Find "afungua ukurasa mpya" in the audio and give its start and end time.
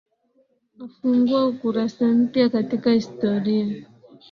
0.83-2.49